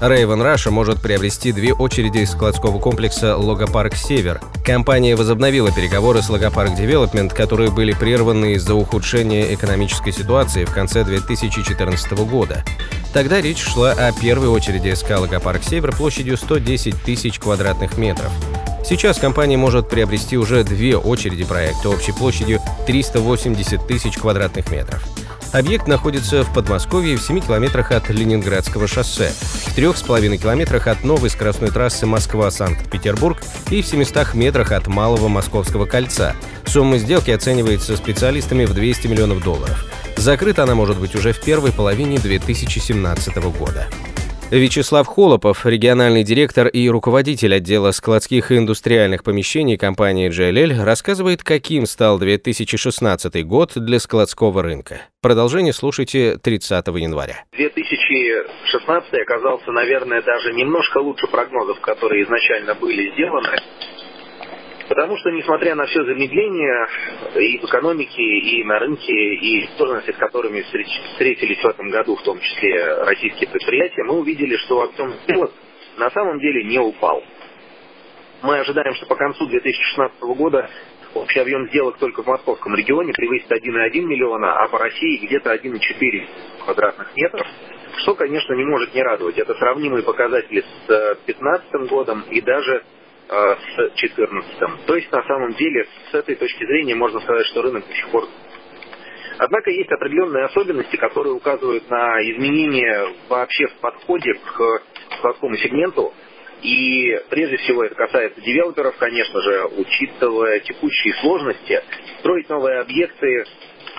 [0.00, 4.40] Raven Russia может приобрести две очереди складского комплекса «Логопарк Север».
[4.64, 11.04] Компания возобновила переговоры с «Логопарк Девелопмент», которые были прерваны из-за ухудшения экономической ситуации в конце
[11.04, 12.64] 2014 года.
[13.12, 18.32] Тогда речь шла о первой очереди СК «Логопарк Север» площадью 110 тысяч квадратных метров.
[18.82, 25.04] Сейчас компания может приобрести уже две очереди проекта общей площадью 380 тысяч квадратных метров.
[25.52, 31.28] Объект находится в Подмосковье в 7 километрах от Ленинградского шоссе, в 3,5 километрах от новой
[31.28, 36.36] скоростной трассы Москва-Санкт-Петербург и в 700 метрах от Малого Московского кольца.
[36.66, 39.84] Сумма сделки оценивается специалистами в 200 миллионов долларов.
[40.16, 43.88] Закрыта она может быть уже в первой половине 2017 года.
[44.52, 51.86] Вячеслав Холопов, региональный директор и руководитель отдела складских и индустриальных помещений компании JLL, рассказывает, каким
[51.86, 55.02] стал 2016 год для складского рынка.
[55.22, 57.44] Продолжение слушайте 30 января.
[57.52, 63.56] 2016 оказался, наверное, даже немножко лучше прогнозов, которые изначально были сделаны.
[64.90, 66.88] Потому что, несмотря на все замедление
[67.36, 72.22] и в экономике, и на рынке, и сложности, с которыми встретились в этом году, в
[72.24, 75.52] том числе российские предприятия, мы увидели, что объем сделок
[75.96, 77.22] на самом деле не упал.
[78.42, 80.68] Мы ожидаем, что по концу 2016 года
[81.14, 86.26] общий объем сделок только в московском регионе превысит 1,1 миллиона, а по России где-то 1,4
[86.64, 87.46] квадратных метров,
[87.98, 89.38] что, конечно, не может не радовать.
[89.38, 90.86] Это сравнимые показатели с
[91.26, 92.99] 2015 годом и даже Э,
[93.30, 94.86] с 2014.
[94.86, 98.08] То есть, на самом деле, с этой точки зрения можно сказать, что рынок до сих
[98.08, 98.28] пор
[99.38, 104.82] Однако есть определенные особенности, которые указывают на изменения вообще в подходе к
[105.16, 106.12] складскому сегменту.
[106.62, 111.82] И прежде всего это касается девелоперов, конечно же, учитывая текущие сложности,
[112.18, 113.44] строить новые объекты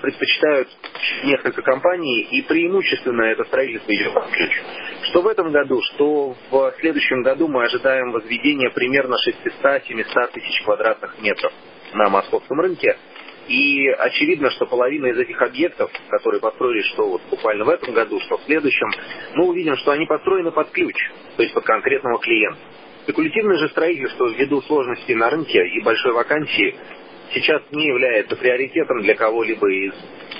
[0.00, 0.68] предпочитают
[1.24, 4.52] несколько компаний, и преимущественно это строительство идет под ключ.
[5.04, 9.16] Что в этом году, что в следующем году мы ожидаем возведения примерно
[9.62, 11.52] 600-700 тысяч квадратных метров
[11.94, 12.96] на московском рынке.
[13.48, 18.20] И очевидно, что половина из этих объектов, которые построили что вот буквально в этом году,
[18.20, 18.90] что в следующем,
[19.34, 20.94] мы увидим, что они построены под ключ,
[21.36, 22.60] то есть под конкретного клиента.
[23.04, 26.76] Спекулятивное же строительство ввиду сложностей на рынке и большой вакансии
[27.32, 29.94] сейчас не является приоритетом для кого-либо из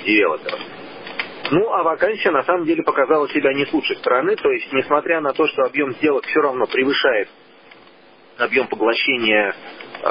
[0.05, 0.59] девелоперов.
[1.51, 5.19] Ну, а вакансия на самом деле показала себя не с лучшей стороны, то есть, несмотря
[5.19, 7.27] на то, что объем сделок все равно превышает
[8.37, 9.55] объем поглощения,
[10.01, 10.07] э,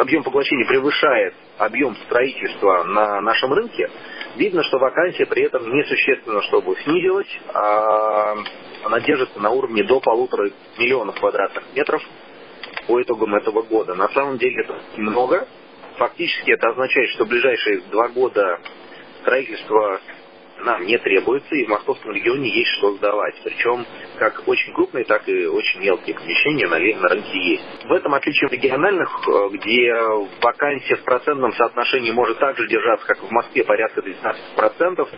[0.00, 3.88] объем поглощения превышает объем строительства на нашем рынке,
[4.36, 8.34] видно, что вакансия при этом несущественно, чтобы снизилась, а
[8.84, 12.02] она держится на уровне до полутора миллионов квадратных метров
[12.86, 13.94] по итогам этого года.
[13.94, 15.46] На самом деле это много,
[15.96, 18.60] фактически это означает, что в ближайшие два года
[19.22, 20.00] строительство
[20.64, 23.34] нам не требуется, и в московском регионе есть что сдавать.
[23.42, 23.84] Причем
[24.18, 27.64] как очень крупные, так и очень мелкие помещения на, на рынке есть.
[27.84, 29.92] В этом отличие от региональных, э, где
[30.40, 35.08] вакансия в процентном соотношении может также держаться, как в Москве, порядка 12%,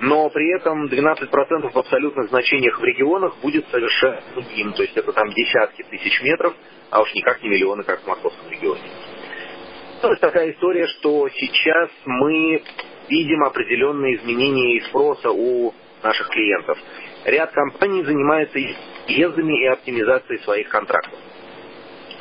[0.00, 4.72] но при этом 12% в абсолютных значениях в регионах будет совершенно другим.
[4.72, 6.54] То есть это там десятки тысяч метров,
[6.90, 8.80] а уж никак не миллионы, как в московском регионе
[10.04, 12.62] получилась такая история, что сейчас мы
[13.08, 15.72] видим определенные изменения и спроса у
[16.02, 16.78] наших клиентов.
[17.24, 18.58] Ряд компаний занимается
[19.06, 21.18] переездами и оптимизацией своих контрактов.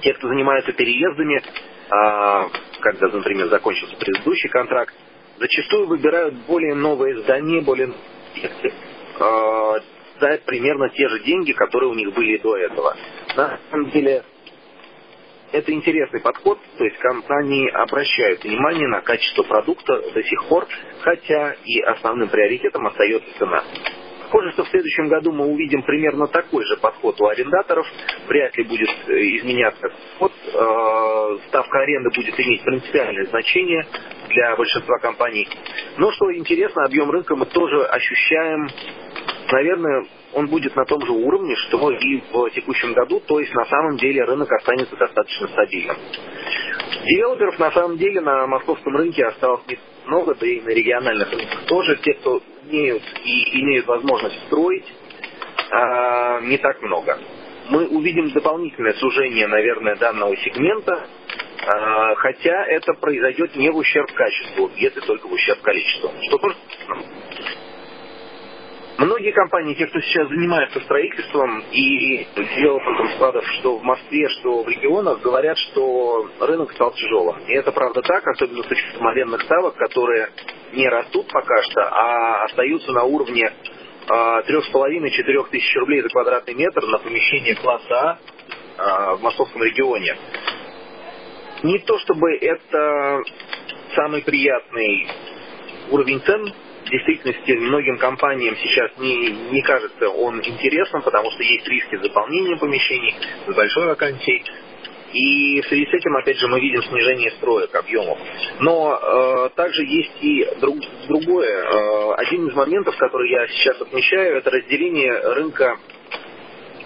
[0.01, 1.41] Те, кто занимаются переездами,
[1.89, 2.49] а,
[2.79, 4.93] когда, например, закончился предыдущий контракт,
[5.39, 7.91] зачастую выбирают более новые здания, более
[8.33, 8.73] объекты,
[9.19, 9.79] а,
[10.45, 12.95] примерно те же деньги, которые у них были до этого.
[13.35, 14.23] На самом деле,
[15.53, 20.67] это интересный подход, то есть компании обращают внимание на качество продукта до сих пор,
[21.01, 23.63] хотя и основным приоритетом остается цена.
[24.23, 27.85] Похоже, что в следующем году мы увидим примерно такой же подход у арендаторов.
[28.27, 30.31] Вряд ли будет э, изменяться подход.
[30.47, 33.85] Э, ставка аренды будет иметь принципиальное значение
[34.29, 35.47] для большинства компаний.
[35.97, 38.67] Но что интересно, объем рынка мы тоже ощущаем
[39.53, 43.65] наверное, он будет на том же уровне, что и в текущем году, то есть на
[43.65, 45.97] самом деле рынок останется достаточно стабильным.
[47.05, 51.65] Девелоперов на самом деле на московском рынке осталось не много, да и на региональных рынках
[51.65, 51.97] тоже.
[51.97, 54.91] Те, кто имеют и имеют возможность строить,
[55.71, 57.19] а, не так много.
[57.69, 61.07] Мы увидим дополнительное сужение, наверное, данного сегмента,
[61.65, 66.11] а, хотя это произойдет не в ущерб качеству, если только в ущерб количеству.
[66.27, 66.55] Что тоже
[68.97, 74.67] Многие компании, те, кто сейчас занимается строительством и девелопментом складов, что в Москве, что в
[74.67, 77.39] регионах, говорят, что рынок стал тяжелым.
[77.47, 80.29] И это правда так, особенно с учетом арендных ставок, которые
[80.73, 83.51] не растут пока что, а остаются на уровне
[84.07, 88.17] а, трех с половиной четырех тысяч рублей за квадратный метр на помещение класса А,
[88.77, 90.15] а в московском регионе.
[91.63, 93.23] Не то чтобы это
[93.95, 95.07] самый приятный
[95.89, 96.53] уровень цен
[96.85, 102.57] в действительности многим компаниям сейчас не, не кажется он интересным, потому что есть риски заполнения
[102.57, 103.15] помещений
[103.47, 104.43] с большой вакансией.
[105.13, 108.17] И в связи с этим, опять же, мы видим снижение строек, объемов.
[108.59, 110.77] Но э, также есть и друг,
[111.07, 111.63] другое.
[111.63, 115.77] Э, один из моментов, который я сейчас отмечаю, это разделение рынка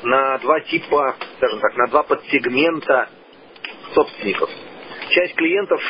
[0.03, 3.09] на два типа, скажем так, на два подсегмента
[3.93, 4.49] собственников.
[5.09, 5.81] Часть клиентов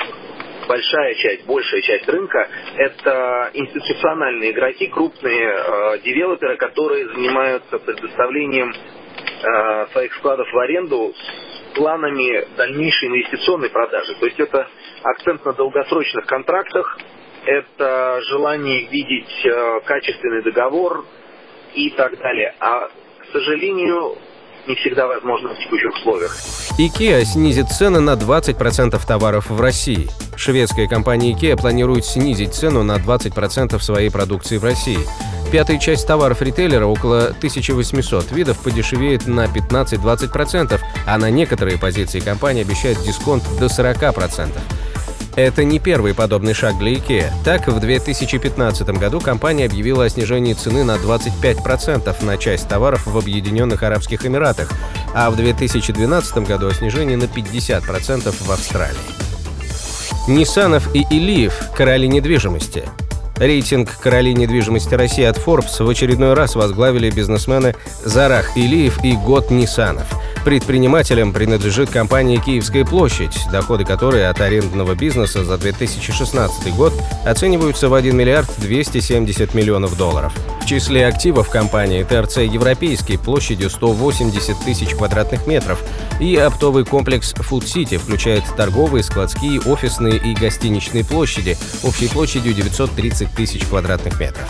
[0.67, 2.47] большая часть, большая часть рынка–
[2.77, 11.75] это институциональные игроки, крупные э, девелоперы, которые занимаются предоставлением э, своих складов в аренду с
[11.75, 14.15] планами дальнейшей инвестиционной продажи.
[14.15, 14.67] То есть это
[15.03, 16.97] акцент на долгосрочных контрактах,
[17.45, 21.05] это желание видеть э, качественный договор
[21.73, 22.53] и так далее.
[22.59, 24.17] А, к сожалению,
[24.67, 26.35] не всегда возможно в текущих условиях.
[26.77, 30.09] IKEA снизит цены на 20% товаров в России.
[30.35, 34.99] Шведская компания IKEA планирует снизить цену на 20% своей продукции в России.
[35.51, 42.61] Пятая часть товаров ритейлера, около 1800 видов, подешевеет на 15-20%, а на некоторые позиции компания
[42.61, 44.49] обещает дисконт до 40%.
[45.37, 47.31] Это не первый подобный шаг для IKEA.
[47.45, 53.15] Так, в 2015 году компания объявила о снижении цены на 25% на часть товаров в
[53.15, 54.71] Объединенных Арабских Эмиратах,
[55.13, 58.97] а в 2012 году о снижении на 50% в Австралии.
[60.27, 62.85] Ниссанов и Илиев– короли недвижимости.
[63.35, 69.51] Рейтинг «Короли недвижимости России» от Forbes в очередной раз возглавили бизнесмены Зарах Илиев и Год
[69.51, 70.07] Нисанов–
[70.47, 76.93] Предпринимателям принадлежит компания «Киевская площадь», доходы которой от арендного бизнеса за 2016 год
[77.25, 80.33] оцениваются в 1 миллиард 270 миллионов долларов.
[80.61, 85.83] В числе активов компании ТРЦ «Европейский» площадью 180 тысяч квадратных метров
[86.21, 93.35] и оптовый комплекс «Фуд Сити» включает торговые, складские, офисные и гостиничные площади общей площадью 930
[93.35, 94.47] тысяч квадратных метров.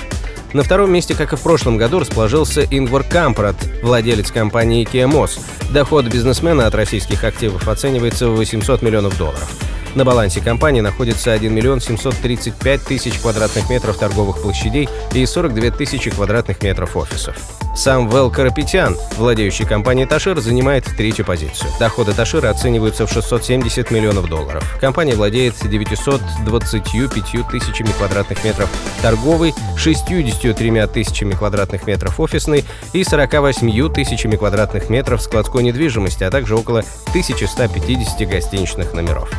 [0.53, 5.39] На втором месте, как и в прошлом году, расположился Ингвар Кампрат, владелец компании Kia Mos.
[5.73, 9.76] Доход бизнесмена от российских активов оценивается в 800 миллионов долларов.
[9.95, 16.12] На балансе компании находится 1 миллион 735 тысяч квадратных метров торговых площадей и 42 тысячи
[16.12, 17.36] квадратных метров офисов.
[17.75, 21.69] Сам Вэл Карапетян, владеющий компанией Ташир, занимает третью позицию.
[21.80, 24.63] Доходы Ташира оцениваются в 670 миллионов долларов.
[24.81, 28.69] Компания владеет 925 тысячами квадратных метров
[29.04, 36.56] торговой, 63 тысячами квадратных метров офисной и 48 тысячами квадратных метров складской недвижимости, а также
[36.56, 39.30] около 1150 гостиничных номеров.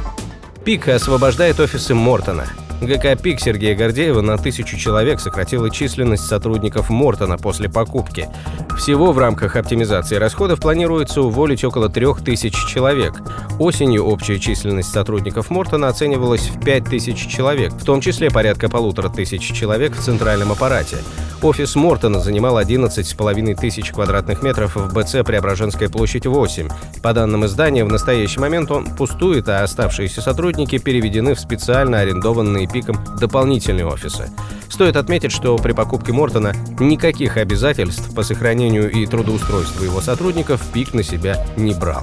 [0.68, 2.46] Пик освобождает офисы Мортона.
[2.82, 8.28] ГК «Пик» Сергея Гордеева на тысячу человек сократила численность сотрудников Мортона после покупки.
[8.76, 13.14] Всего в рамках оптимизации расходов планируется уволить около трех тысяч человек.
[13.58, 19.08] Осенью общая численность сотрудников Мортона оценивалась в 5 тысяч человек, в том числе порядка полутора
[19.08, 20.98] тысяч человек в центральном аппарате.
[21.40, 26.68] Офис Мортона занимал 11,5 тысяч квадратных метров в БЦ Преображенская площадь 8.
[27.00, 32.66] По данным издания, в настоящий момент он пустует, а оставшиеся сотрудники переведены в специально арендованные
[32.66, 34.30] пиком дополнительные офисы.
[34.68, 40.92] Стоит отметить, что при покупке Мортона никаких обязательств по сохранению и трудоустройству его сотрудников пик
[40.92, 42.02] на себя не брал.